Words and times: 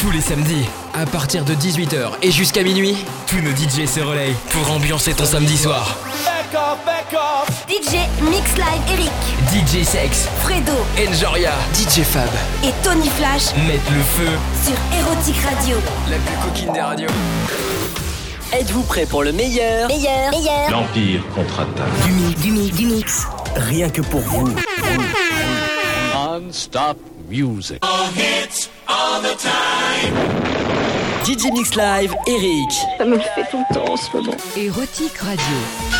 Tous 0.00 0.10
les 0.10 0.22
samedis, 0.22 0.64
à 0.94 1.04
partir 1.04 1.44
de 1.44 1.52
18h 1.54 2.12
et 2.22 2.30
jusqu'à 2.30 2.62
minuit, 2.62 2.96
tous 3.26 3.40
nos 3.42 3.50
DJ 3.50 3.86
se 3.86 4.00
relayent 4.00 4.34
pour 4.48 4.70
ambiancer 4.70 5.12
ton 5.12 5.26
samedi 5.26 5.58
soir. 5.58 5.98
DJ 7.68 7.96
Mix 8.22 8.56
Live 8.56 8.82
Eric, 8.94 9.10
DJ 9.52 9.84
Sex, 9.84 10.26
Fredo 10.42 10.72
Enjoria, 11.06 11.52
DJ 11.74 12.02
Fab 12.02 12.30
et 12.64 12.72
Tony 12.82 13.10
Flash 13.10 13.54
mettent 13.66 13.90
le 13.90 14.02
feu. 14.02 14.28
sur 14.64 14.74
Erotic 14.98 15.36
Radio. 15.44 15.76
La 16.10 16.16
plus 16.16 16.36
coquine 16.48 16.72
des 16.72 16.80
radios. 16.80 17.10
Êtes-vous 18.54 18.82
prêt 18.84 19.04
pour 19.04 19.22
le 19.22 19.32
meilleur? 19.32 19.86
Meilleur, 19.88 20.30
meilleur. 20.30 20.70
L'Empire 20.70 21.22
contre-attaque. 21.34 22.06
Du 22.06 22.12
mix, 22.12 22.40
du 22.40 22.52
mix, 22.52 22.76
du 22.76 22.86
mix. 22.86 23.26
Rien 23.54 23.90
que 23.90 24.00
pour 24.00 24.20
vous. 24.20 24.48
Non-stop 26.14 26.96
music. 27.30 27.82
DJ 31.24 31.52
Mix 31.52 31.74
Live, 31.76 32.14
Eric. 32.26 32.72
Ça 32.98 33.04
me 33.04 33.16
le 33.16 33.22
fait 33.22 33.44
tout 33.50 33.62
le 33.68 33.74
temps 33.74 33.92
en 33.92 33.96
ce 33.96 34.16
moment. 34.16 34.32
Érotique 34.56 35.16
Radio. 35.18 35.99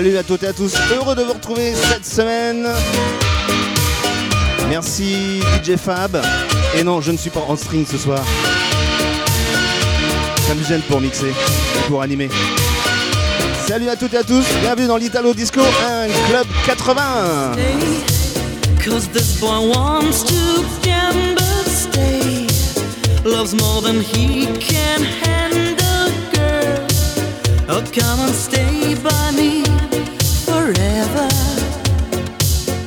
Salut 0.00 0.16
à 0.16 0.22
toutes 0.22 0.42
et 0.44 0.46
à 0.46 0.54
tous, 0.54 0.72
heureux 0.94 1.14
de 1.14 1.22
vous 1.22 1.34
retrouver 1.34 1.74
cette 1.74 2.06
semaine. 2.06 2.66
Merci 4.70 5.42
DJ 5.62 5.76
Fab. 5.76 6.18
Et 6.74 6.82
non, 6.82 7.02
je 7.02 7.12
ne 7.12 7.18
suis 7.18 7.28
pas 7.28 7.44
en 7.46 7.54
string 7.54 7.84
ce 7.84 7.98
soir. 7.98 8.24
Ça 10.48 10.54
me 10.54 10.64
gêne 10.64 10.80
pour 10.88 11.02
mixer, 11.02 11.28
et 11.28 11.86
pour 11.86 12.00
animer. 12.00 12.30
Salut 13.66 13.90
à 13.90 13.96
toutes 13.96 14.14
et 14.14 14.16
à 14.16 14.24
tous, 14.24 14.46
bienvenue 14.62 14.86
dans 14.86 14.96
l'Italo 14.96 15.34
Disco, 15.34 15.60
un 15.60 16.06
club 16.30 16.46
80. 16.64 17.56
Cause 18.82 19.06
this 19.08 19.38
boy 19.38 19.68
wants 19.68 20.24
to 20.24 20.64
gamble, 20.82 21.42
stay. 21.66 22.46
Loves 23.22 23.52
more 23.52 23.82
than 23.82 24.00
he 24.00 24.46
can 24.60 25.02
handle, 25.22 26.10
girl. 26.32 26.86
Oh, 27.68 27.82
come 27.92 28.20
and 28.20 28.34
stay 28.34 28.94
by 28.94 29.36
me 29.36 29.69
forever, 30.60 31.28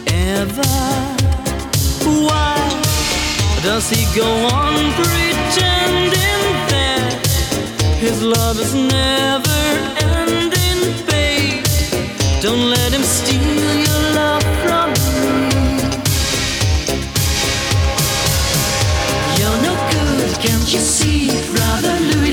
ever. 0.07 0.73
Why 2.27 2.57
does 3.63 3.89
he 3.89 4.03
go 4.21 4.29
on 4.61 4.73
pretending 4.99 6.41
that 6.73 7.13
his 8.05 8.21
love 8.21 8.57
is 8.65 8.73
never 8.75 9.61
ending, 10.15 10.81
babe? 11.09 11.65
Don't 12.45 12.65
let 12.75 12.89
him 12.97 13.05
steal 13.17 13.69
your 13.87 14.01
love 14.19 14.45
from 14.63 14.89
me. 14.93 15.73
You're 19.39 19.59
no 19.67 19.73
good, 19.95 20.29
can't 20.45 20.67
you 20.73 20.81
see, 20.97 21.21
brother 21.55 21.95
Louis, 22.11 22.32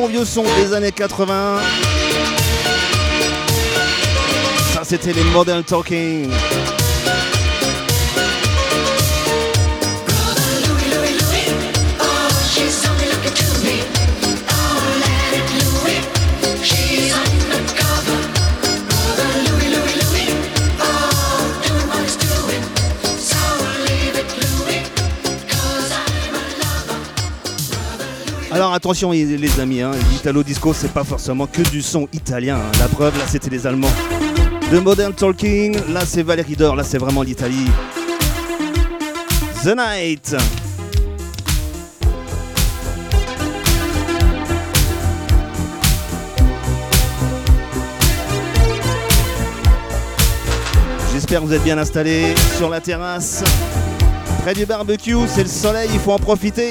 Bon 0.00 0.06
vieux 0.06 0.24
son 0.24 0.44
des 0.44 0.72
années 0.74 0.92
80. 0.92 1.58
Ça, 4.72 4.84
c'était 4.84 5.12
les 5.12 5.24
Modern 5.24 5.64
Talking. 5.64 6.30
Attention 28.78 29.10
les 29.10 29.58
amis, 29.58 29.80
hein, 29.82 29.90
l'Italo 30.12 30.44
Disco 30.44 30.72
c'est 30.72 30.92
pas 30.92 31.02
forcément 31.02 31.48
que 31.48 31.62
du 31.62 31.82
son 31.82 32.06
italien. 32.12 32.58
hein. 32.58 32.78
La 32.78 32.86
preuve 32.86 33.18
là 33.18 33.24
c'était 33.26 33.50
les 33.50 33.66
Allemands. 33.66 33.90
De 34.70 34.78
Modern 34.78 35.12
Talking, 35.12 35.76
là 35.92 36.02
c'est 36.06 36.22
Valérie 36.22 36.54
Dor, 36.54 36.76
là 36.76 36.84
c'est 36.84 36.98
vraiment 36.98 37.22
l'Italie. 37.22 37.66
The 39.64 39.74
Night. 39.76 40.36
J'espère 51.12 51.40
que 51.40 51.46
vous 51.46 51.52
êtes 51.52 51.64
bien 51.64 51.78
installés 51.78 52.32
sur 52.56 52.70
la 52.70 52.80
terrasse. 52.80 53.42
Près 54.42 54.54
du 54.54 54.66
barbecue, 54.66 55.16
c'est 55.26 55.42
le 55.42 55.48
soleil, 55.48 55.90
il 55.92 55.98
faut 55.98 56.12
en 56.12 56.18
profiter. 56.20 56.70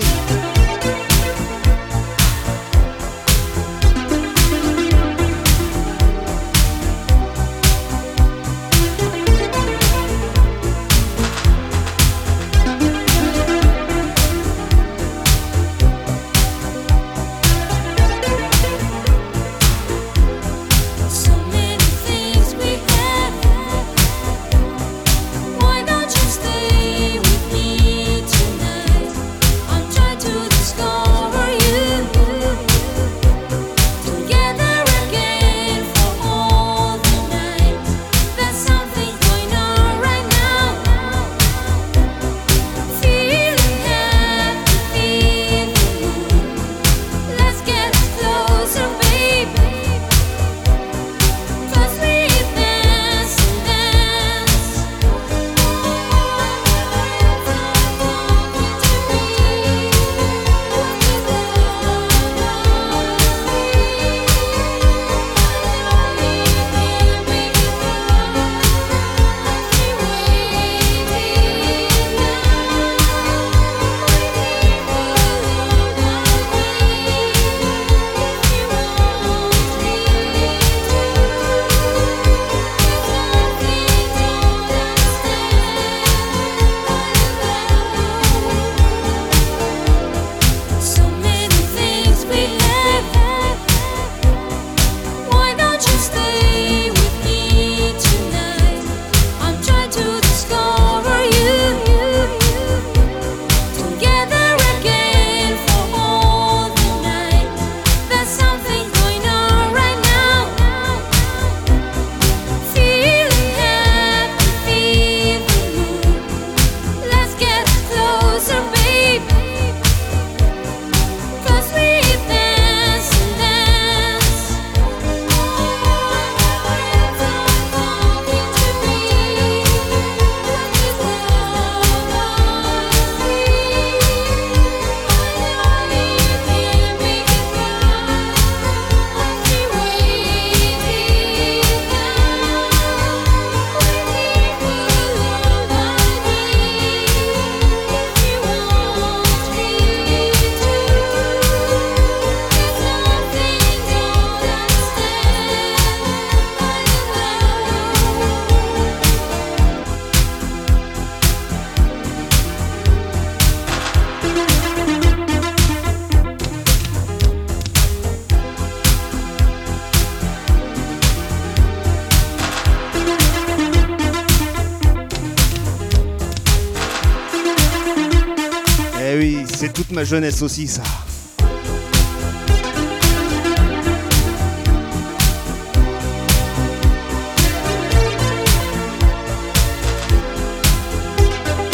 Jeunesse 180.07 180.41
aussi, 180.41 180.67
ça. 180.67 180.83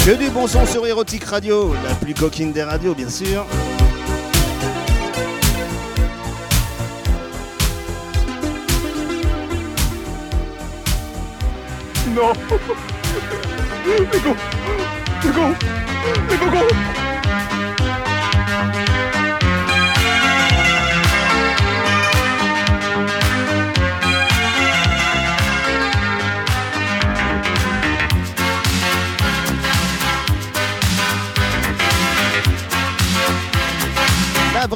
Que 0.04 0.18
du 0.18 0.30
bon 0.32 0.48
son 0.48 0.66
sur 0.66 0.86
Erotic 0.88 1.24
Radio, 1.26 1.76
la 1.88 1.94
plus 1.94 2.16
coquine 2.16 2.52
des 2.52 2.64
radios, 2.64 2.96
bien 2.96 3.10
sûr. 3.10 3.46
Non 12.16 12.34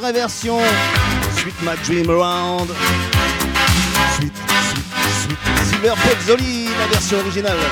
vraie 0.00 0.12
version, 0.12 0.60
Sweet 1.36 1.60
My 1.62 1.74
Dream 1.82 2.08
Around. 2.10 2.70
Sweet, 4.14 4.32
sweet, 4.70 4.84
sweet, 5.22 5.38
Silver 5.64 5.96
Pozzoli, 5.96 6.68
la 6.78 6.86
version 6.86 7.20
originale. 7.20 7.68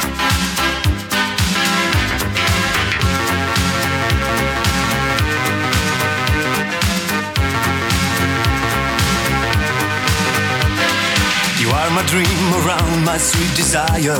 You 11.60 11.70
are 11.70 11.90
my 11.90 12.02
dream 12.06 12.54
around 12.64 13.04
my 13.04 13.18
sweet 13.18 13.54
desire. 13.56 14.18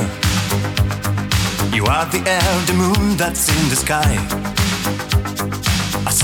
You 1.73 1.85
are 1.85 2.05
the 2.05 2.21
air, 2.25 2.65
the 2.67 2.73
moon 2.73 3.17
that's 3.17 3.49
in 3.49 3.69
the 3.69 3.75
sky. 3.75 4.46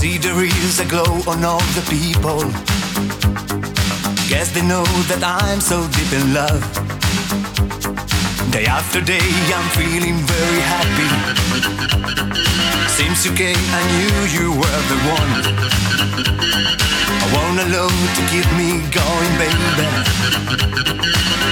See 0.04 0.18
there 0.18 0.44
is 0.44 0.82
a 0.82 0.86
glow 0.86 1.24
on 1.32 1.46
all 1.46 1.64
the 1.80 1.86
people. 1.88 2.44
Guess 4.28 4.52
they 4.52 4.62
know 4.62 4.84
that 5.08 5.24
I'm 5.24 5.62
so 5.62 5.88
deep 5.96 6.12
in 6.12 6.34
love. 6.36 6.60
Day 8.52 8.66
after 8.68 9.00
day, 9.00 9.24
I'm 9.56 9.70
feeling 9.80 10.20
very 10.28 10.62
happy. 10.76 11.08
Since 13.00 13.24
you 13.24 13.32
came, 13.32 13.64
I 13.80 13.84
knew 13.96 14.16
you 14.36 14.48
were 14.52 14.82
the 14.92 15.00
one. 15.08 15.32
I 17.24 17.28
want 17.32 17.64
a 17.64 17.68
love 17.72 17.96
to 18.20 18.24
keep 18.28 18.48
me 18.60 18.84
going, 18.92 19.34
baby. 19.40 19.88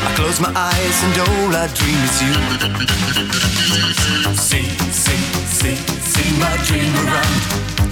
I 0.03 0.11
close 0.19 0.43
my 0.43 0.51
eyes 0.51 0.97
and 1.07 1.15
all 1.23 1.55
I 1.55 1.71
dream 1.71 2.01
is 2.03 2.17
you. 2.19 2.35
See, 4.35 4.67
see, 4.91 5.23
see, 5.55 5.79
see 6.03 6.29
my 6.35 6.51
dream 6.67 6.91
around. 7.07 7.90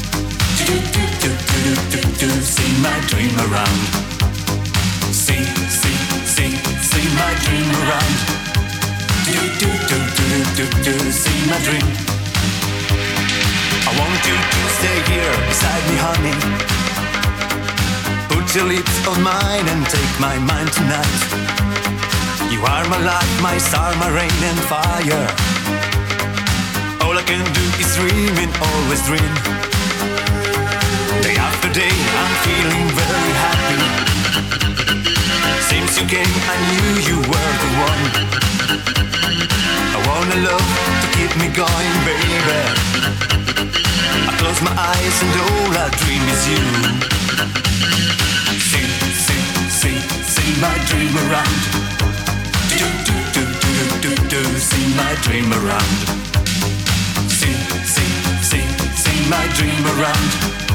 Fire. 24.69 25.25
All 27.01 27.17
I 27.17 27.23
can 27.25 27.43
do 27.57 27.65
is 27.81 27.95
dream 27.95 28.35
and 28.37 28.51
always 28.61 29.01
dream. 29.07 29.78
Day 31.71 31.85
after 31.85 31.85
day, 31.85 31.95
I'm 32.17 32.33
feeling 32.45 32.87
very 32.97 33.33
happy. 33.45 33.81
Since 35.69 35.99
you 35.99 36.05
came, 36.07 36.35
I 36.49 36.57
knew 36.69 36.89
you 37.05 37.17
were 37.29 37.53
the 37.61 37.69
one. 37.85 38.03
I 39.93 39.99
want 40.07 40.33
a 40.33 40.39
love 40.49 40.69
to 41.01 41.07
keep 41.13 41.31
me 41.37 41.47
going, 41.53 41.93
baby. 42.05 42.41
I 44.25 44.33
close 44.39 44.61
my 44.61 44.73
eyes 44.73 45.21
and 45.21 45.33
all 45.45 45.77
I 45.77 45.89
dream 46.01 46.23
is 46.33 46.47
you. 46.49 46.63
See, 48.69 48.89
see, 49.25 49.43
see, 49.69 49.99
see 50.25 50.51
my 50.61 50.75
dream 50.89 51.13
around. 51.29 51.59
Do, 52.77 52.87
do, 53.05 53.15
do, 53.35 53.43
do, 53.61 53.83
do, 54.01 54.11
do, 54.29 54.41
see 54.57 54.87
my 54.95 55.13
dream 55.21 55.53
around. 55.53 55.93
See, 57.29 57.53
see, 57.85 58.09
see, 58.41 58.65
see 58.95 59.29
my 59.29 59.45
dream 59.53 59.85
around. 59.99 60.68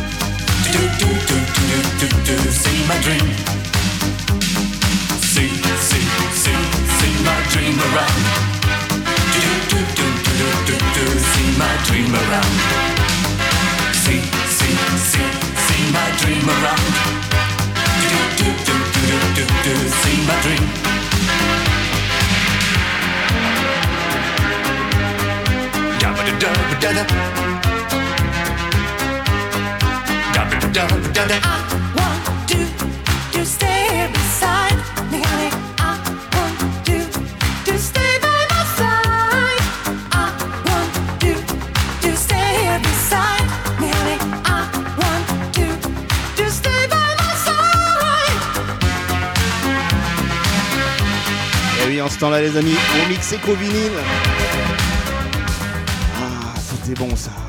Do, 0.74 0.80
do, 0.80 1.06
do, 1.06 1.38
do, 1.54 1.66
do, 2.00 2.08
do, 2.08 2.08
do, 2.26 2.50
see 2.50 2.82
my 2.88 2.98
dream. 2.98 3.28
See, 5.22 5.54
see, 5.86 6.06
see, 6.42 6.62
see 6.98 7.14
my 7.22 7.38
dream 7.52 7.78
around. 7.78 8.22
Do, 9.34 9.44
do, 9.70 9.78
do, 9.94 10.06
do, 10.26 10.34
do, 10.38 10.48
do, 10.66 10.76
do, 10.94 11.04
see 11.30 11.50
my 11.62 11.70
dream 11.86 12.10
around. 12.12 12.56
See, 14.02 14.22
see, 14.58 14.74
see, 14.98 15.30
see 15.64 15.84
my 15.94 16.08
dream 16.18 16.42
around. 16.42 16.90
Do, 18.10 18.18
do, 18.34 18.48
do, 18.66 18.74
do, 18.98 19.16
do, 19.36 19.44
do, 19.62 19.74
see 20.02 20.18
my 20.26 20.34
dream. 20.42 20.64
Dabba-da-dabba-da-da. 26.00 27.02
Dabba-da-dabba-da-da. 27.04 27.04
want 27.04 27.12
you 27.14 27.14
to 27.14 27.62
stay 27.62 27.62
beside 27.62 27.73
les 52.40 52.56
amis, 52.56 52.76
on 52.94 53.08
mixe 53.08 53.32
éco 53.32 53.54
vinyle. 53.54 53.92
Ah, 56.16 56.54
c'était 56.58 56.98
bon 56.98 57.14
ça. 57.16 57.43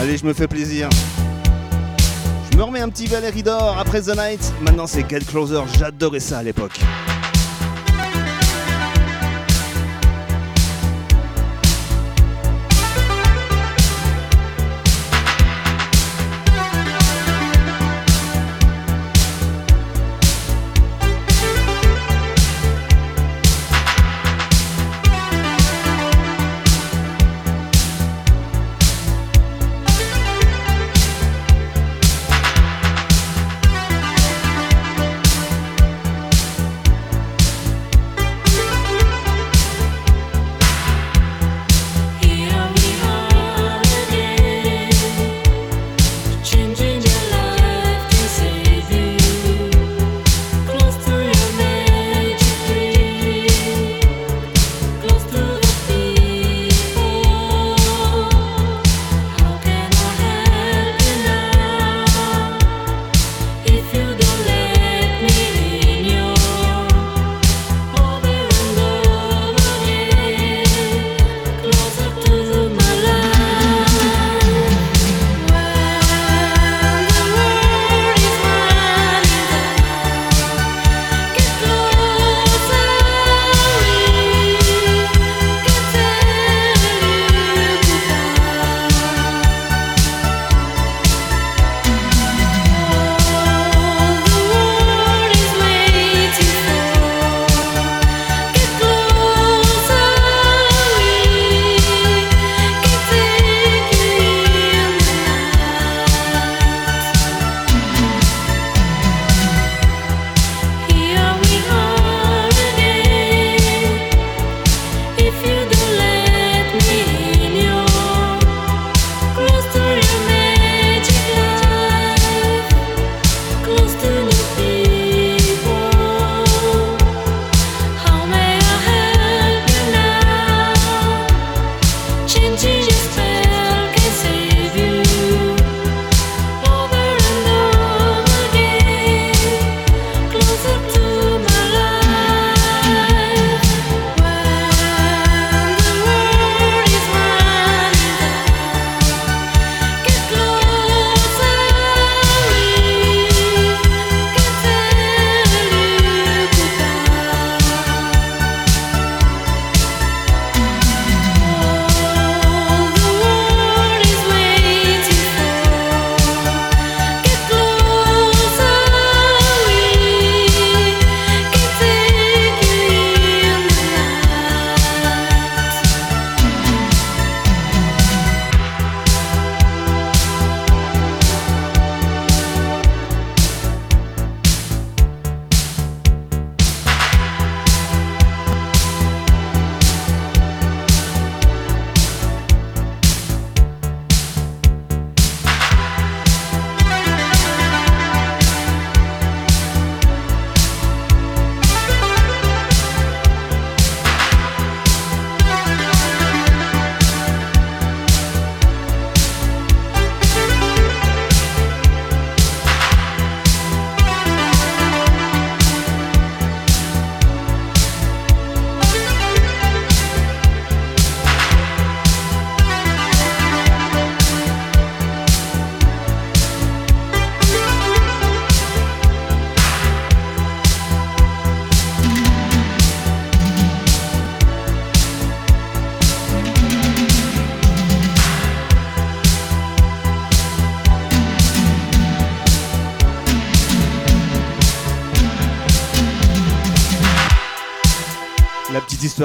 Allez, 0.00 0.16
je 0.16 0.24
me 0.24 0.32
fais 0.32 0.46
plaisir. 0.46 0.88
Je 2.52 2.56
me 2.56 2.62
remets 2.62 2.80
un 2.80 2.88
petit 2.88 3.06
Valérie 3.06 3.42
d'or 3.42 3.76
après 3.78 4.00
The 4.00 4.16
Night. 4.16 4.52
Maintenant, 4.60 4.86
c'est 4.86 5.08
Get 5.08 5.20
Closer. 5.20 5.62
J'adorais 5.76 6.20
ça 6.20 6.38
à 6.38 6.42
l'époque. 6.44 6.78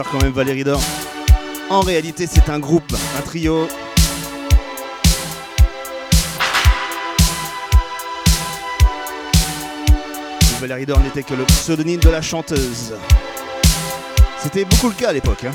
quand 0.02 0.22
même 0.24 0.32
Valérie 0.32 0.64
Dor. 0.64 0.82
En 1.70 1.82
réalité, 1.82 2.26
c'est 2.26 2.50
un 2.50 2.58
groupe, 2.58 2.96
un 3.18 3.22
trio. 3.22 3.68
Valérie 10.60 10.86
Dor 10.86 11.00
n'était 11.02 11.22
que 11.22 11.36
le 11.36 11.44
pseudonyme 11.44 12.00
de 12.00 12.10
la 12.10 12.22
chanteuse. 12.22 12.94
C'était 14.42 14.66
beaucoup 14.66 14.88
le 14.88 14.94
cas 14.96 15.10
à 15.10 15.14
l'époque. 15.14 15.46
Hein. 15.46 15.52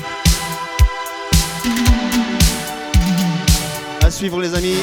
À 4.01 4.09
suivre 4.09 4.39
les 4.39 4.55
amis. 4.55 4.77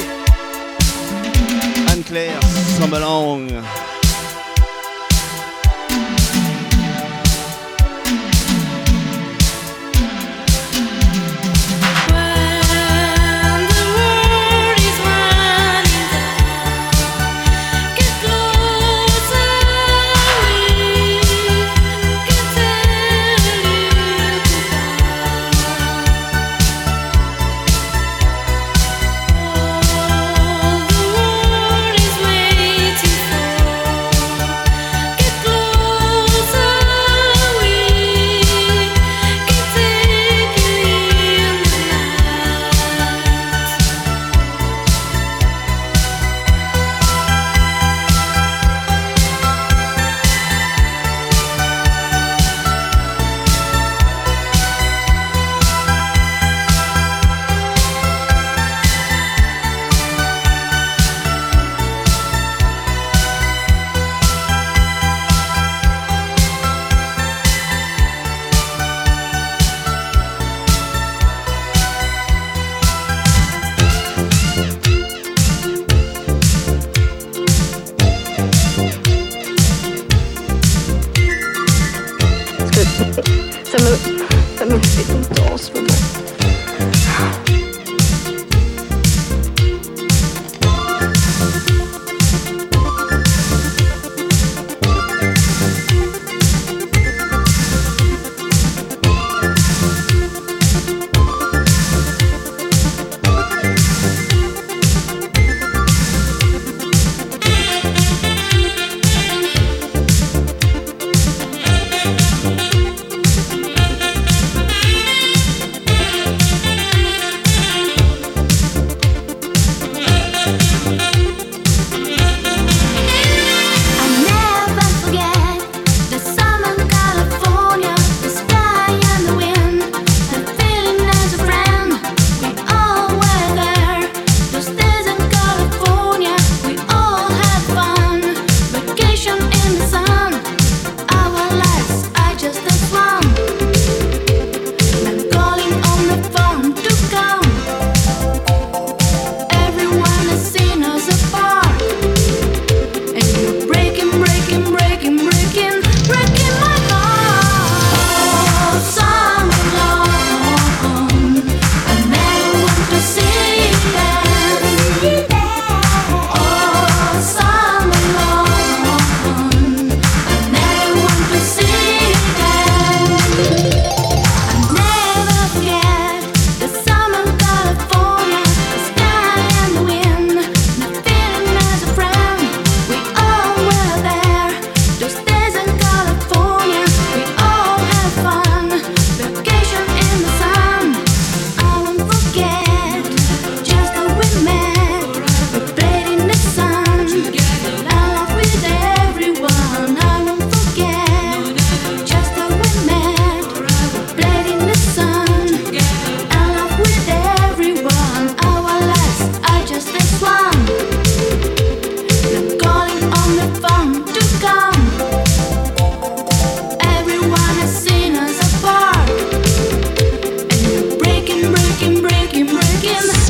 Anne-Claire 1.91 2.39
Sambalang. 2.79 3.47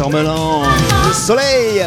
Cormelan, 0.10 0.62
le 1.06 1.13
soleil. 1.13 1.86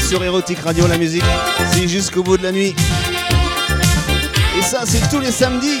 sur 0.00 0.24
érotique 0.24 0.58
Radio, 0.60 0.86
la 0.86 0.98
musique, 0.98 1.24
c'est 1.72 1.88
jusqu'au 1.88 2.22
bout 2.22 2.36
de 2.36 2.42
la 2.42 2.52
nuit. 2.52 2.74
Et 4.58 4.62
ça, 4.62 4.82
c'est 4.86 5.08
tous 5.08 5.20
les 5.20 5.30
samedis. 5.30 5.78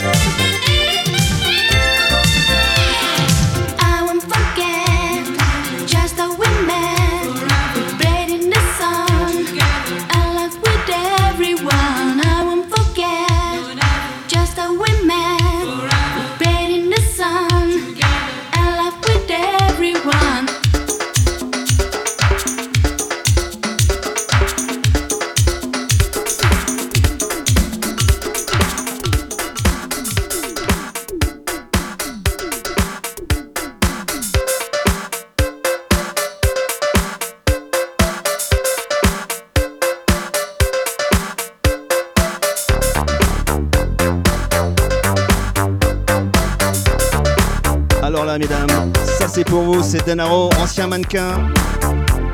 Denaro, 50.08 50.48
ancien 50.58 50.86
mannequin, 50.86 51.52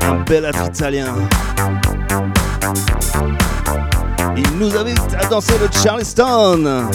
un 0.09 0.23
bel 0.23 0.45
affiche 0.45 0.77
italien. 0.77 1.13
Il 4.37 4.49
nous 4.57 4.77
invite 4.77 5.13
à 5.19 5.25
danser 5.25 5.55
le 5.59 5.67
Charleston. 5.83 6.87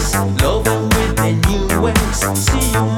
Love 0.00 0.40
loving 0.40 0.88
with 0.88 1.16
the 1.16 1.32
new 1.46 1.82
ways. 1.82 2.38
See 2.38 2.72
you. 2.72 2.89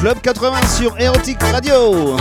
Club 0.00 0.18
80 0.22 0.66
sur 0.78 0.98
Erotic 0.98 1.42
Radio. 1.42 2.16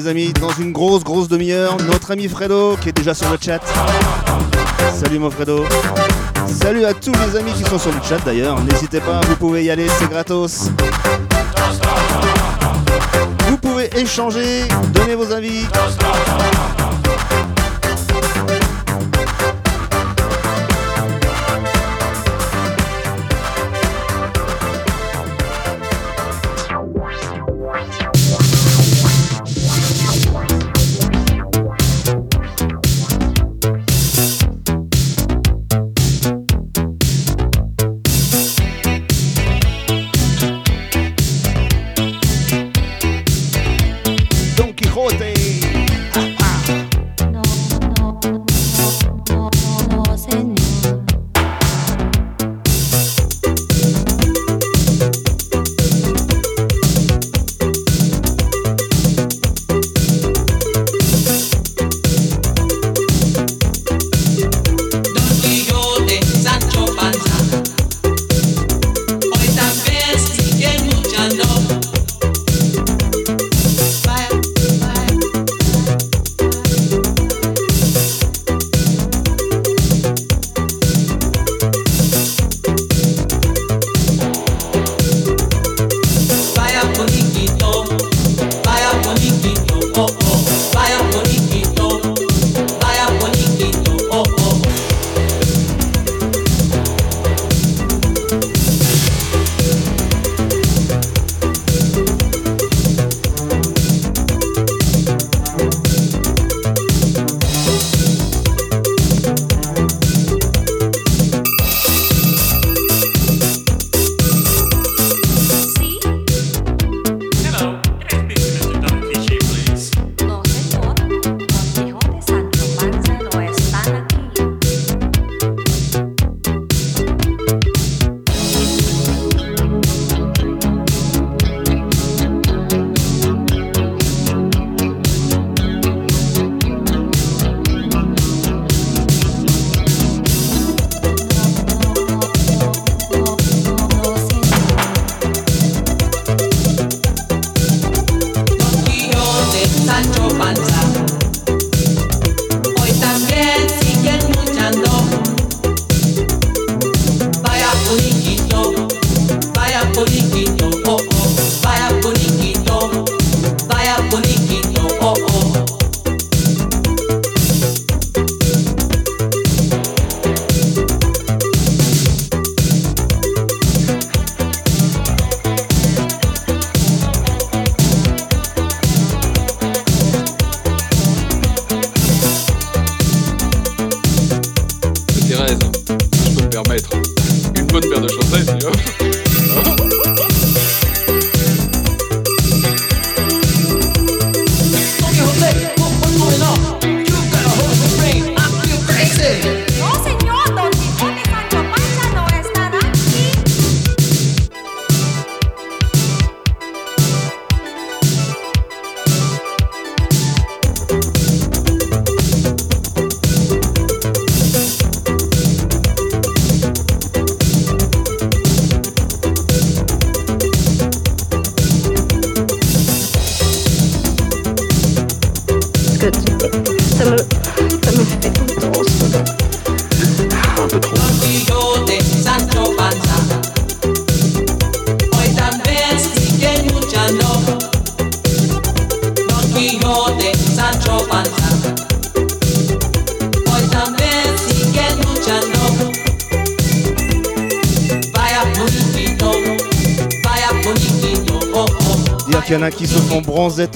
les 0.00 0.08
amis. 0.08 0.32
Dans 0.40 0.52
une 0.52 0.72
grosse, 0.72 1.04
grosse 1.04 1.28
demi-heure, 1.28 1.76
notre 1.86 2.10
ami 2.12 2.28
Fredo 2.28 2.76
qui 2.80 2.88
est 2.88 2.92
déjà 2.92 3.14
sur 3.14 3.30
le 3.30 3.36
chat. 3.40 3.60
Salut 4.94 5.18
mon 5.18 5.30
Fredo. 5.30 5.64
Salut 6.46 6.84
à 6.84 6.94
tous 6.94 7.12
les 7.12 7.38
amis 7.38 7.52
qui 7.52 7.64
sont 7.64 7.78
sur 7.78 7.90
le 7.90 8.00
chat 8.02 8.18
d'ailleurs. 8.24 8.58
N'hésitez 8.62 9.00
pas, 9.00 9.20
vous 9.28 9.36
pouvez 9.36 9.64
y 9.64 9.70
aller, 9.70 9.86
c'est 9.98 10.08
gratos. 10.08 10.70
Vous 13.48 13.56
pouvez 13.58 13.90
échanger, 13.96 14.64
donner 14.94 15.14
vos 15.14 15.30
avis. 15.32 15.66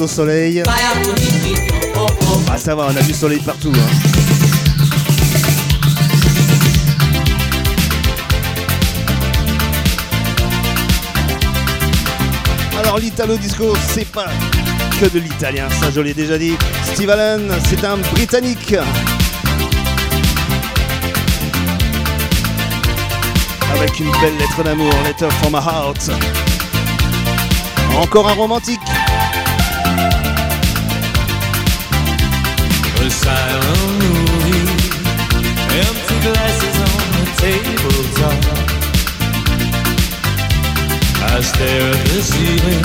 Au 0.00 0.06
soleil. 0.06 0.62
Ah 2.50 2.58
ça 2.58 2.74
va, 2.74 2.88
on 2.90 2.96
a 2.96 3.02
du 3.02 3.12
soleil 3.12 3.40
partout. 3.40 3.72
hein. 3.74 3.90
Alors 12.78 12.98
l'Italo 12.98 13.36
Disco, 13.36 13.72
c'est 13.88 14.10
pas 14.10 14.26
que 15.00 15.06
de 15.06 15.18
l'italien, 15.18 15.68
ça 15.80 15.90
je 15.94 16.00
l'ai 16.00 16.14
déjà 16.14 16.38
dit. 16.38 16.56
Steve 16.92 17.10
Allen, 17.10 17.52
c'est 17.68 17.84
un 17.84 17.96
Britannique. 18.12 18.74
Avec 23.74 23.98
une 24.00 24.10
belle 24.20 24.36
lettre 24.38 24.62
d'amour, 24.62 24.92
Letter 25.04 25.28
from 25.40 25.52
my 25.52 25.58
heart. 25.58 26.10
Encore 27.96 28.28
un 28.28 28.34
romantique. 28.34 28.80
Empty 35.76 36.18
glasses 36.24 36.76
on 36.88 37.00
the 37.12 37.24
tabletop. 37.36 38.40
I 41.20 41.40
stare 41.42 41.90
at 41.90 42.00
the 42.08 42.20
ceiling. 42.22 42.84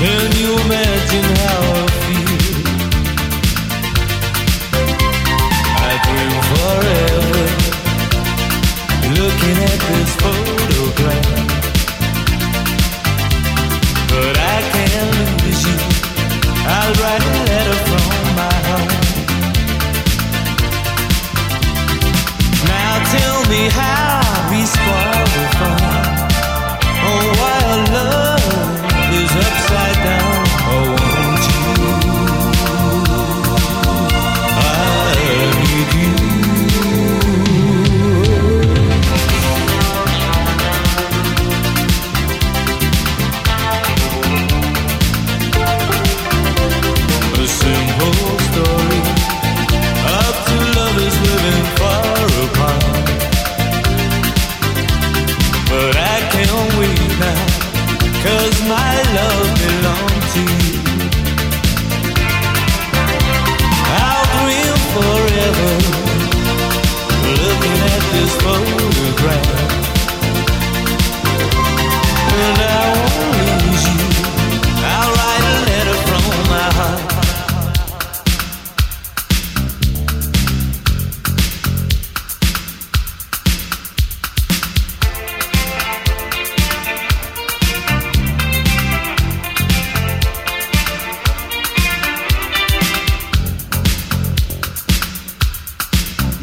Can 0.00 0.28
you 0.42 0.50
imagine 0.66 1.28
how 1.38 1.60
I 1.70 1.86
feel? 2.02 2.66
I 5.78 5.92
dream 6.06 6.34
forever, 6.50 7.44
looking 9.18 9.58
at 9.70 9.80
this 9.88 10.10
photograph. 10.22 11.26
But 14.10 14.34
I 14.36 14.58
can't 14.72 15.14
lose 15.44 15.62
you. 15.68 15.78
I'll 16.66 16.94
write 16.94 17.22
a 17.22 17.24
letter 17.50 17.78
from 17.86 18.34
my 18.34 18.54
heart. 18.66 19.01
Tell 23.00 23.40
me 23.48 23.68
how 23.68 24.50
we 24.50 24.60
spoil. 24.66 25.24
Oh, 27.04 27.24
why 27.38 27.56
our 27.70 27.80
love 27.96 28.44
is 29.12 29.32
upside 29.36 29.98
down. 30.04 30.31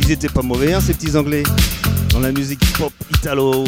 Ils 0.09 0.13
étaient 0.13 0.27
pas 0.27 0.41
mauvais, 0.41 0.73
hein, 0.73 0.81
ces 0.81 0.95
petits 0.95 1.15
anglais, 1.15 1.43
dans 2.11 2.19
la 2.19 2.31
musique 2.31 2.65
pop 2.79 2.91
italo. 3.13 3.63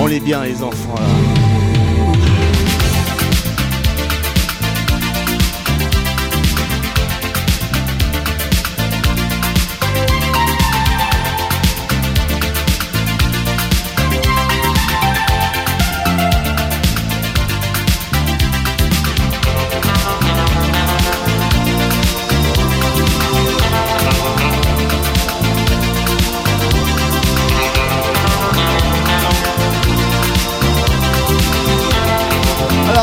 On 0.00 0.06
les 0.06 0.20
bien 0.20 0.42
les 0.44 0.62
enfants 0.62 0.94
là. 0.94 1.41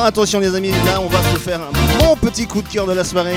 Attention 0.09 0.39
les 0.39 0.55
amis, 0.55 0.71
là 0.71 0.99
on 0.99 1.07
va 1.07 1.19
se 1.31 1.37
faire 1.37 1.59
un 1.61 1.99
bon 1.99 2.15
petit 2.15 2.47
coup 2.47 2.63
de 2.63 2.67
cœur 2.67 2.87
de 2.87 2.93
la 2.93 3.03
soirée. 3.03 3.35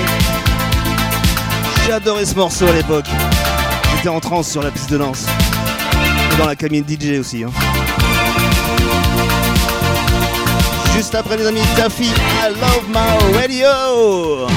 Adoré 1.91 2.25
ce 2.25 2.33
morceau 2.33 2.65
à 2.67 2.71
l'époque. 2.71 3.05
J'étais 3.95 4.09
en 4.09 4.19
transe 4.19 4.49
sur 4.49 4.63
la 4.63 4.71
piste 4.71 4.89
de 4.89 4.97
danse. 4.97 5.25
Et 6.33 6.37
dans 6.37 6.47
la 6.47 6.55
cabine 6.55 6.83
DJ 6.87 7.19
aussi. 7.19 7.43
hein. 7.43 7.51
Juste 10.95 11.13
après 11.13 11.37
les 11.37 11.45
amis, 11.45 11.61
Taffy, 11.75 12.05
I 12.05 12.49
love 12.59 12.89
my 12.89 13.37
radio. 13.37 14.47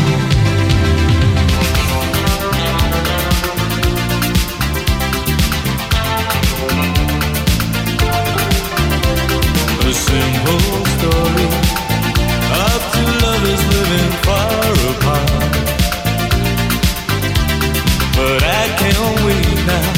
But 18.17 18.43
I 18.43 18.65
can't 18.81 19.19
wait 19.27 19.59
now, 19.67 19.89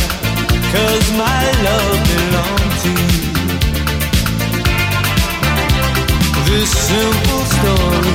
cause 0.75 1.07
my 1.25 1.43
love 1.67 1.99
belongs 2.13 2.77
to 2.85 2.91
you. 2.91 3.27
This 6.49 6.71
simple 6.91 7.45
story 7.57 8.15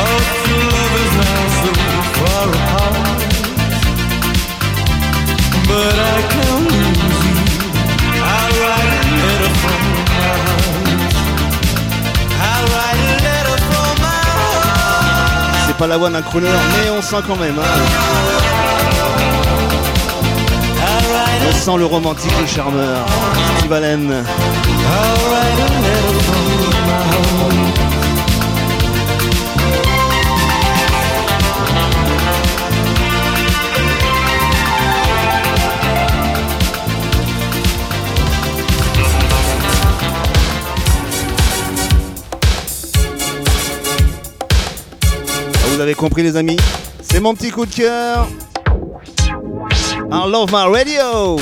of 0.00 0.20
two 0.44 0.62
lovers 0.74 1.12
now 1.22 1.42
so 1.60 1.70
far 2.18 2.46
apart. 2.58 3.20
But 5.68 5.96
I 6.14 6.18
can't 6.32 6.64
lose 6.72 7.22
you. 7.28 7.38
I 8.22 8.42
write 8.60 8.92
a 9.00 9.04
letter 9.20 9.52
from 9.62 9.80
my 9.92 10.34
heart. 10.46 11.14
I 12.52 12.56
write 12.72 13.00
a 13.10 13.16
letter 13.26 13.58
from 13.68 13.92
my 14.04 14.22
heart. 14.38 15.66
C'est 15.66 15.76
pas 15.76 15.86
la 15.88 15.96
voix 15.98 16.10
d'un 16.10 16.22
crooner, 16.22 16.48
mais 16.72 16.90
on 16.90 17.02
sent 17.02 17.22
quand 17.26 17.36
même. 17.36 17.58
hein. 17.58 18.63
On 21.46 21.52
sent 21.52 21.76
le 21.78 21.84
romantique, 21.84 22.32
le 22.40 22.46
charmeur. 22.46 23.06
Steve 23.58 23.72
ah, 23.72 23.78
Vous 45.74 45.80
avez 45.80 45.94
compris 45.94 46.22
les 46.22 46.36
amis? 46.36 46.56
C'est 47.02 47.20
mon 47.20 47.34
petit 47.34 47.50
coup 47.50 47.66
de 47.66 47.74
cœur. 47.74 48.23
I 50.16 50.26
love 50.28 50.52
my 50.52 50.68
radio. 50.68 51.38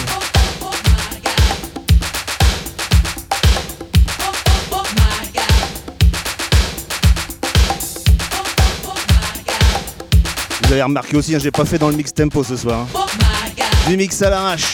Vous 10.62 10.72
avez 10.72 10.82
remarqué 10.82 11.18
aussi, 11.18 11.34
hein, 11.34 11.38
je 11.38 11.50
pas 11.50 11.66
fait 11.66 11.76
dans 11.76 11.90
le 11.90 11.96
mix 11.96 12.14
tempo 12.14 12.42
ce 12.42 12.56
soir. 12.56 12.86
Hein. 12.96 13.90
Du 13.90 13.98
mix 13.98 14.22
à 14.22 14.30
l'arrache. 14.30 14.72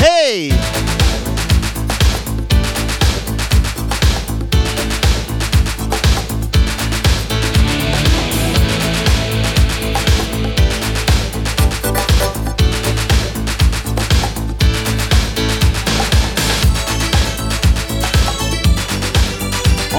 Hey! 0.00 0.52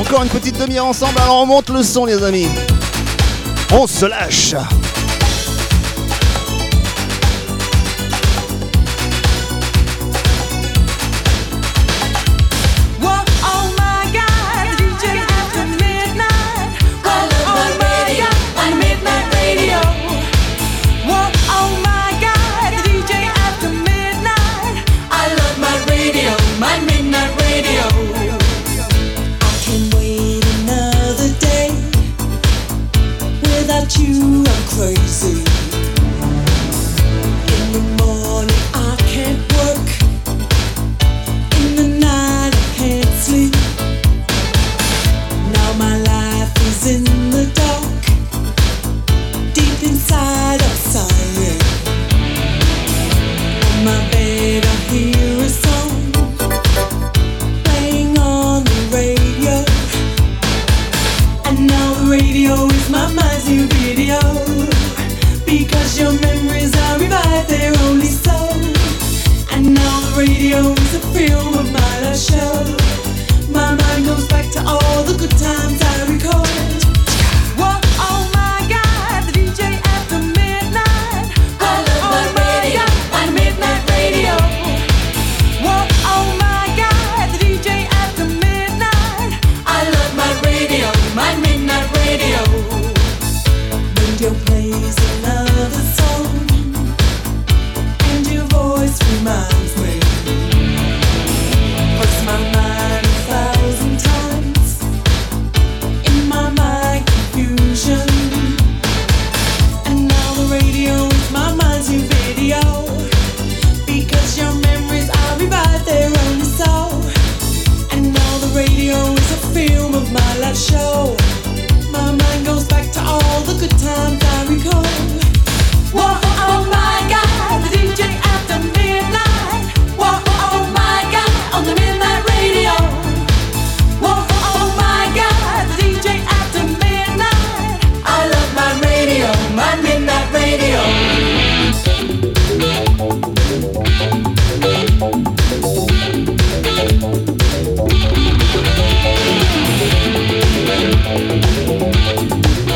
encore 0.06 0.24
une 0.24 0.30
petite 0.30 0.60
demi-heure 0.60 0.86
ensemble, 0.86 1.20
alors 1.20 1.42
on 1.42 1.46
monte 1.48 1.70
le 1.70 1.82
son 1.82 2.06
les 2.06 2.22
amis. 2.24 2.48
On 3.72 3.88
se 3.88 4.06
lâche. 4.06 4.54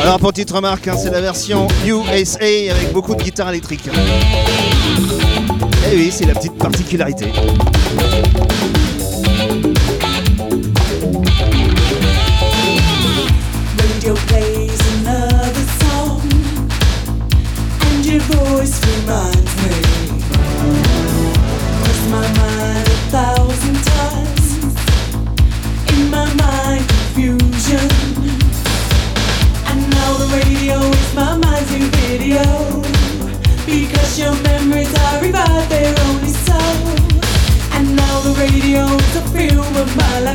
Alors 0.09 0.21
petite 0.21 0.49
remarque, 0.49 0.87
hein, 0.87 0.95
c'est 0.97 1.11
la 1.11 1.21
version 1.21 1.67
USA 1.85 2.43
avec 2.71 2.91
beaucoup 2.93 3.13
de 3.13 3.21
guitares 3.21 3.49
électriques. 3.49 3.87
Et 5.91 5.95
oui, 5.95 6.09
c'est 6.11 6.25
la 6.25 6.33
petite 6.33 6.57
particularité. 6.57 7.31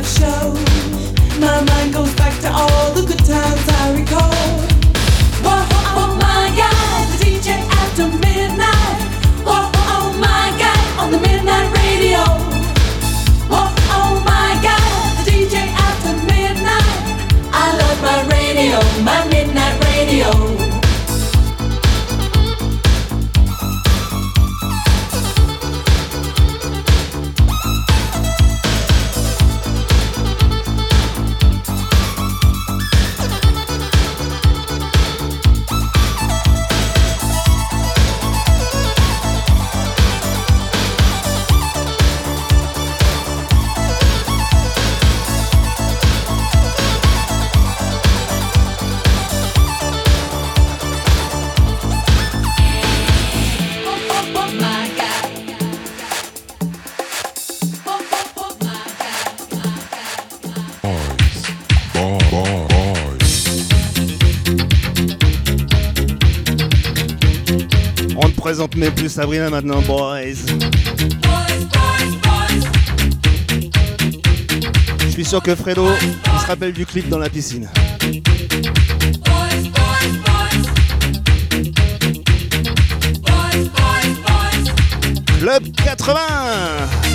show. 0.05 0.53
My 1.39 1.61
mind 1.63 1.93
goes 1.93 2.13
back 2.15 2.39
to 2.41 2.49
all. 2.51 2.84
présente 68.55 68.77
mais 68.77 68.89
plus 68.89 69.09
Sabrina 69.09 69.49
maintenant, 69.49 69.81
boys. 69.81 70.21
Je 75.01 75.09
suis 75.09 75.25
sûr 75.25 75.43
que 75.43 75.53
Fredo, 75.55 75.89
il 76.01 76.39
se 76.39 76.45
rappelle 76.47 76.71
du 76.71 76.85
clip 76.85 77.09
dans 77.09 77.17
la 77.17 77.29
piscine. 77.29 77.67
Club 85.37 85.63
80 85.83 87.14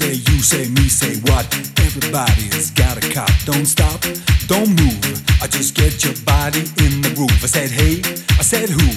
say 0.00 0.14
you 0.32 0.40
say 0.40 0.68
me 0.68 0.88
say 0.88 1.14
what? 1.28 1.44
Everybody's 1.86 2.70
got 2.70 2.96
a 2.96 3.04
cop. 3.12 3.30
Don't 3.44 3.66
stop 3.66 4.00
don't 4.50 4.74
move. 4.82 5.22
I 5.40 5.46
just 5.46 5.76
get 5.76 6.02
your 6.02 6.14
body 6.26 6.66
in 6.82 7.06
the 7.06 7.12
groove. 7.14 7.38
I 7.38 7.46
said 7.46 7.70
hey 7.70 8.02
i 8.34 8.42
said 8.42 8.68
who? 8.68 8.88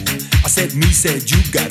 I 0.41 0.49
said 0.49 0.74
me 0.74 0.89
said 0.89 1.30
you 1.30 1.38
got 1.54 1.62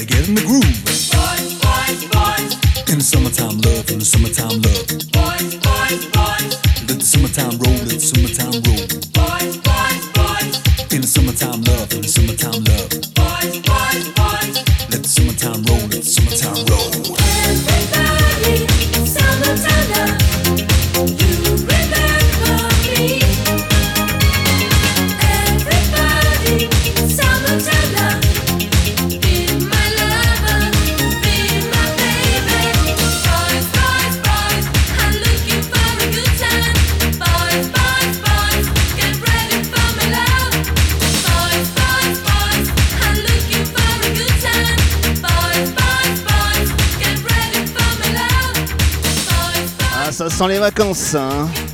vacances. 50.62 51.16
Hein. 51.16 51.71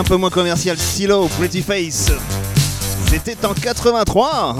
un 0.00 0.04
peu 0.04 0.16
moins 0.16 0.30
commercial, 0.30 0.78
Silo, 0.78 1.28
Pretty 1.38 1.60
Face. 1.60 2.10
C'était 3.10 3.44
en 3.44 3.52
83. 3.52 4.56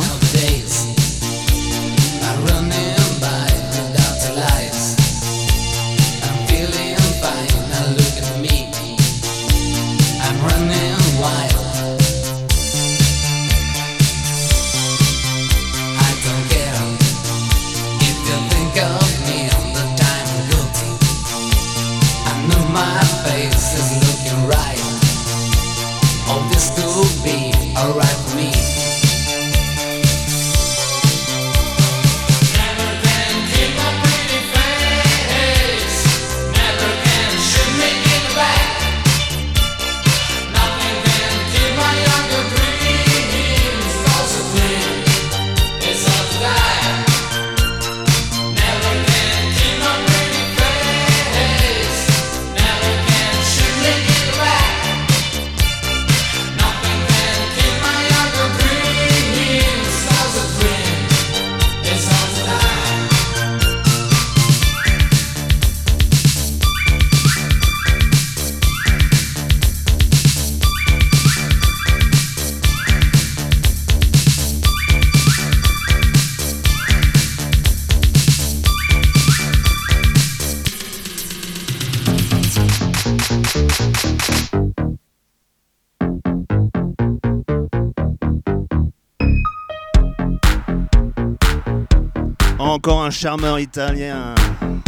encore 92.80 93.02
un 93.02 93.10
charmeur 93.10 93.60
italien. 93.60 94.34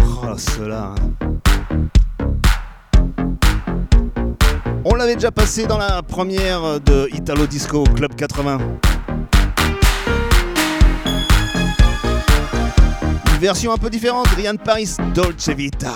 Oh, 0.01 0.35
cela. 0.39 0.95
On 4.83 4.95
l'avait 4.95 5.17
déjà 5.17 5.31
passé 5.31 5.67
dans 5.67 5.77
la 5.77 6.01
première 6.03 6.81
de 6.81 7.11
Italo 7.13 7.47
Disco 7.47 7.85
Club 7.85 8.15
80. 8.15 8.61
Une 13.35 13.41
version 13.41 13.75
un 13.75 13.77
peu 13.77 13.91
différente, 13.91 14.27
Rian 14.39 14.57
Paris, 14.57 14.97
Dolce 15.15 15.51
Vita. 15.51 15.93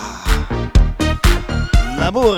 L'amour. 1.99 2.37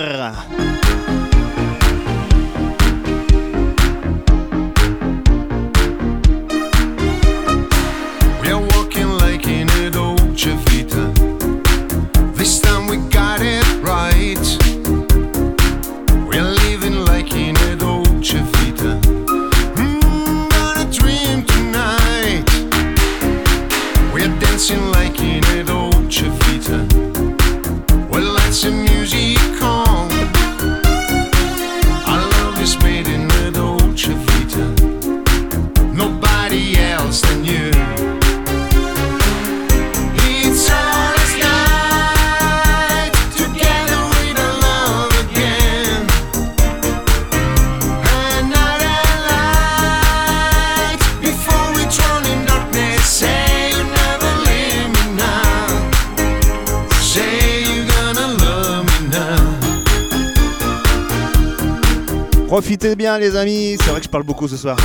Profitez 62.61 62.97
bien 62.97 63.21
les 63.21 63.37
amis, 63.37 63.77
c'est 63.79 63.89
vrai 63.89 64.01
que 64.01 64.07
je 64.07 64.11
parle 64.11 64.25
beaucoup 64.25 64.49
ce 64.49 64.57
soir. 64.57 64.77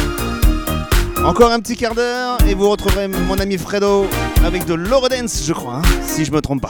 Encore 1.26 1.52
un 1.52 1.60
petit 1.60 1.76
quart 1.76 1.96
d'heure 1.96 2.38
et 2.48 2.54
vous 2.54 2.70
retrouverez 2.70 3.08
mon 3.08 3.40
ami 3.40 3.58
Fredo 3.58 4.06
avec 4.46 4.66
de 4.66 4.76
l'Eurodance 4.76 5.44
je 5.44 5.54
crois, 5.54 5.78
hein, 5.78 5.82
si 6.06 6.24
je 6.24 6.32
me 6.32 6.40
trompe 6.40 6.62
pas. 6.62 6.70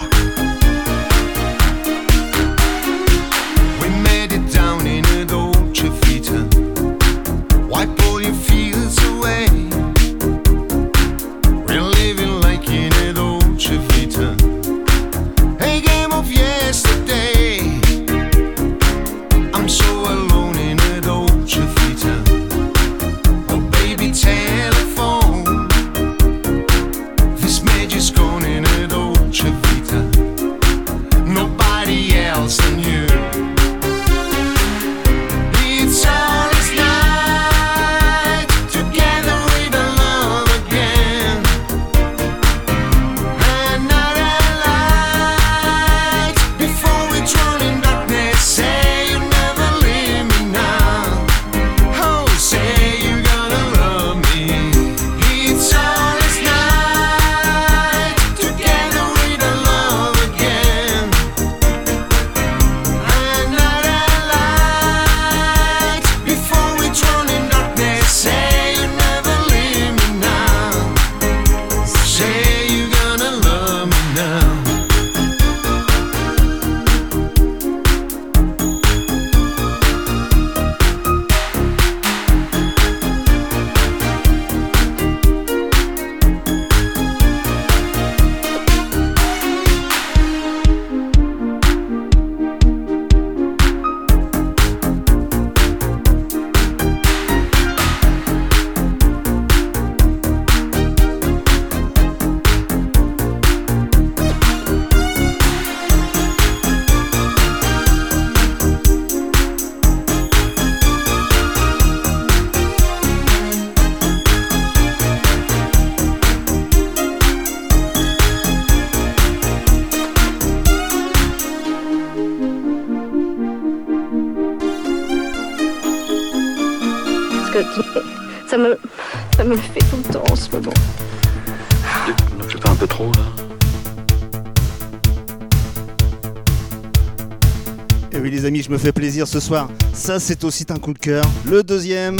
ce 139.26 139.39
soir. 139.39 139.69
Ça, 139.93 140.19
c'est 140.19 140.43
aussi 140.43 140.65
un 140.69 140.78
coup 140.78 140.93
de 140.93 140.99
cœur. 140.99 141.24
Le 141.45 141.63
deuxième. 141.63 142.17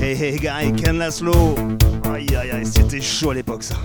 Hey, 0.00 0.22
hey, 0.22 0.38
guy, 0.38 0.72
Ken 0.76 0.98
Laszlo. 0.98 1.54
Aïe, 2.12 2.34
aïe, 2.36 2.50
aïe, 2.50 2.66
c'était 2.66 3.00
chaud 3.00 3.30
à 3.30 3.34
l'époque, 3.34 3.62
ça. 3.62 3.76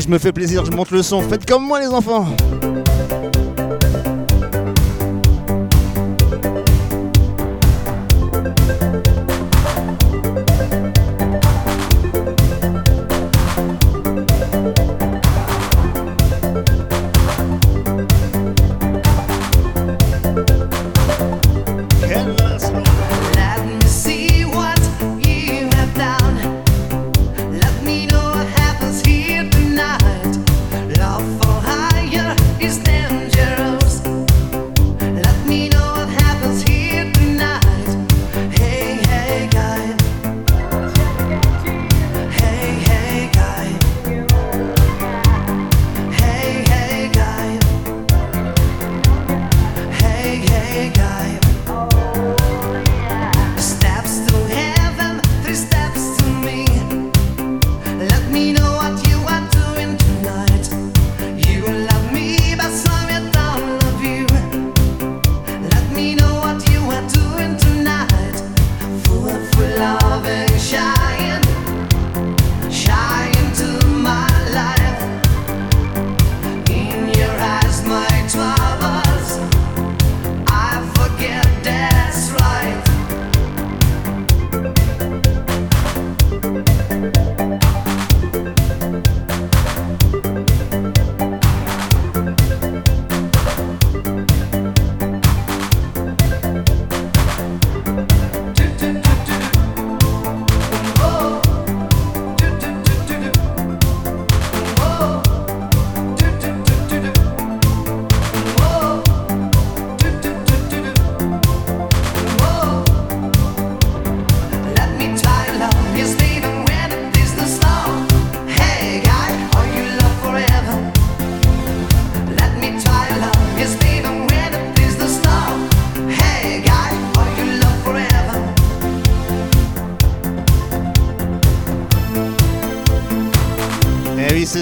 je 0.00 0.08
me 0.08 0.18
fais 0.18 0.32
plaisir, 0.32 0.64
je 0.64 0.70
monte 0.70 0.90
le 0.90 1.02
son. 1.02 1.20
Faites 1.22 1.46
comme 1.46 1.64
moi 1.64 1.80
les 1.80 1.88
enfants. 1.88 2.26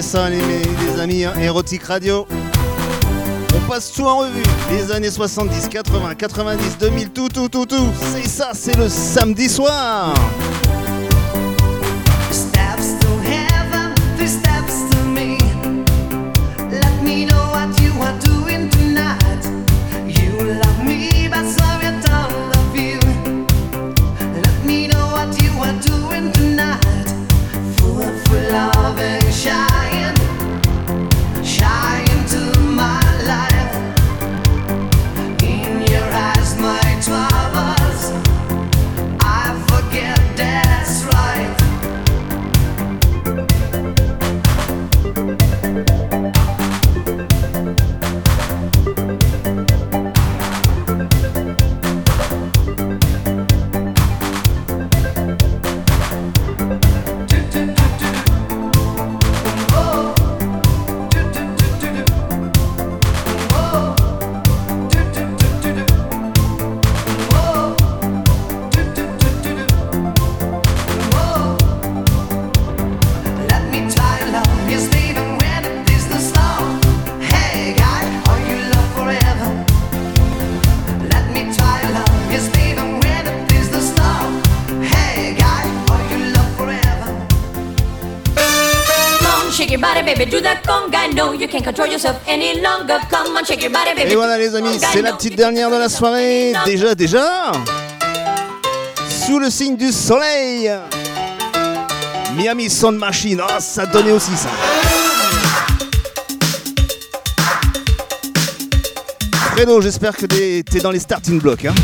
ça 0.09 0.27
les, 0.27 0.99
amis 0.99 1.23
hein, 1.23 1.33
érotique 1.39 1.83
radio. 1.83 2.25
On 3.55 3.69
passe 3.69 3.91
tout 3.91 4.05
en 4.05 4.17
revue, 4.17 4.41
les 4.71 4.91
années 4.91 5.11
70, 5.11 5.69
80, 5.69 6.15
90, 6.15 6.77
2000, 6.79 7.09
tout, 7.11 7.29
tout, 7.29 7.47
tout, 7.47 7.67
tout. 7.67 7.87
C'est 8.11 8.27
ça, 8.27 8.49
c'est 8.55 8.75
le 8.75 8.89
samedi 8.89 9.47
soir. 9.47 10.15
Et 94.11 94.15
voilà 94.15 94.37
les 94.37 94.55
amis, 94.55 94.79
c'est 94.91 95.01
la 95.01 95.13
petite 95.13 95.35
dernière 95.35 95.69
de 95.69 95.77
la 95.77 95.89
soirée. 95.89 96.53
Déjà, 96.65 96.95
déjà 96.95 97.51
Sous 99.25 99.39
le 99.39 99.49
signe 99.49 99.77
du 99.77 99.91
soleil 99.91 100.71
Miami 102.35 102.69
Sound 102.69 102.97
Machine, 102.97 103.41
ah 103.47 103.59
ça 103.59 103.85
donnait 103.85 104.11
aussi 104.11 104.35
ça. 104.35 104.49
Fredo, 109.51 109.81
j'espère 109.81 110.15
que 110.15 110.25
t'es 110.25 110.79
dans 110.79 110.91
les 110.91 110.99
starting 110.99 111.39
blocks. 111.39 111.65
Hein. 111.65 111.75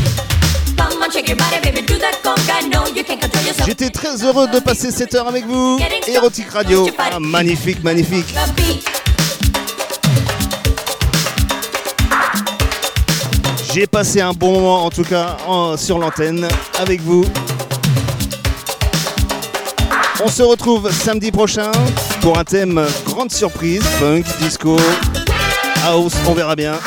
J'étais 3.66 3.90
très 3.90 4.24
heureux 4.24 4.48
de 4.48 4.60
passer 4.60 4.90
cette 4.90 5.14
heure 5.14 5.28
avec 5.28 5.44
vous. 5.46 5.78
Érotique 6.06 6.48
Radio, 6.50 6.88
ah, 6.98 7.20
magnifique, 7.20 7.82
magnifique. 7.84 8.34
J'ai 13.76 13.86
passé 13.86 14.22
un 14.22 14.32
bon 14.32 14.54
moment 14.54 14.86
en 14.86 14.88
tout 14.88 15.02
cas 15.02 15.36
sur 15.76 15.98
l'antenne 15.98 16.48
avec 16.78 17.02
vous. 17.02 17.26
On 20.24 20.28
se 20.28 20.42
retrouve 20.42 20.90
samedi 20.90 21.30
prochain 21.30 21.70
pour 22.22 22.38
un 22.38 22.44
thème 22.44 22.82
grande 23.04 23.30
surprise, 23.30 23.82
funk, 24.00 24.22
disco, 24.40 24.78
house, 25.84 26.14
on 26.26 26.32
verra 26.32 26.56
bien. 26.56 26.78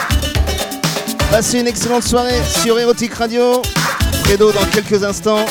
Passez 1.30 1.60
une 1.60 1.68
excellente 1.68 2.02
soirée 2.02 2.42
sur 2.64 2.80
Erotic 2.80 3.14
Radio. 3.14 3.62
Fredo 4.24 4.52
dans 4.52 4.66
quelques 4.74 5.04
instants. 5.04 5.46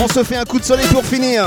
On 0.00 0.08
se 0.08 0.24
fait 0.24 0.36
un 0.36 0.44
coup 0.44 0.58
de 0.58 0.64
soleil 0.64 0.88
pour 0.88 1.06
finir. 1.06 1.46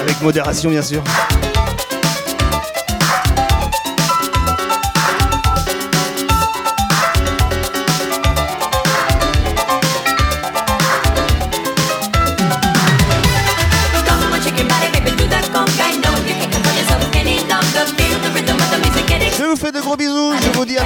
Avec 0.00 0.20
modération, 0.22 0.70
bien 0.70 0.82
sûr. 0.82 1.02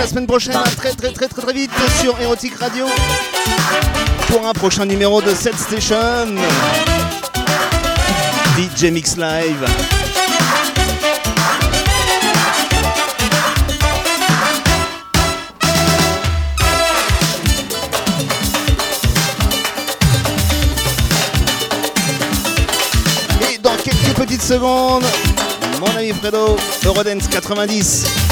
La 0.07 0.11
semaine 0.11 0.27
prochaine, 0.29 0.55
très 0.77 0.93
très 0.93 1.11
très 1.11 1.27
très 1.27 1.43
très 1.43 1.53
vite 1.53 1.71
sur 2.01 2.17
Erotic 2.21 2.55
Radio 2.61 2.87
pour 4.29 4.47
un 4.47 4.53
prochain 4.53 4.85
numéro 4.85 5.21
de 5.21 5.35
Set 5.35 5.59
Station. 5.59 6.37
DJ 8.57 8.85
Mix 8.93 9.17
Live. 9.17 9.67
Et 23.51 23.59
dans 23.59 23.75
quelques 23.83 24.15
petites 24.15 24.43
secondes, 24.43 25.05
mon 25.81 25.97
ami 25.97 26.13
Fredo, 26.13 26.57
Eurodance 26.85 27.27
90. 27.27 28.26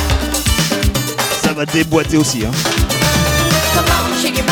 Ça 1.55 1.61
va 1.61 1.67
déboîter 1.67 2.17
aussi, 2.17 2.45
hein. 2.45 2.51
Come 3.77 3.85
on, 3.87 4.21
shake 4.21 4.37
your 4.37 4.45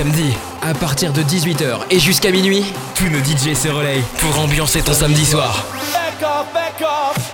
Samedis, 0.00 0.32
à 0.62 0.72
partir 0.72 1.12
de 1.12 1.20
18h 1.20 1.80
et 1.90 1.98
jusqu'à 1.98 2.30
minuit, 2.30 2.64
tous 2.94 3.10
nos 3.10 3.18
DJ 3.18 3.54
se 3.54 3.68
relayent 3.68 4.02
pour 4.16 4.38
ambiancer 4.38 4.80
ton 4.80 4.94
samedi 4.94 5.26
soir. 5.26 5.62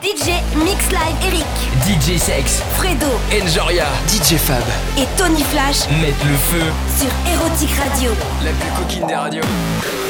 DJ 0.03 0.31
Mix 0.57 0.91
Live 0.91 1.17
Eric, 1.29 1.47
DJ 1.85 2.19
Sex, 2.19 2.61
Fredo. 2.75 3.07
Enjoria, 3.41 3.87
DJ 4.09 4.35
Fab, 4.37 4.65
et 4.99 5.07
Tony 5.17 5.45
Flash. 5.45 5.89
Mettent 6.01 6.25
le 6.25 6.37
feu, 6.37 6.65
sur 6.99 7.33
Erotic 7.33 7.71
Radio. 7.79 8.11
la 8.43 8.51
plus 8.51 8.83
coquine 8.83 9.07
des 9.07 9.15
radios. 9.15 10.06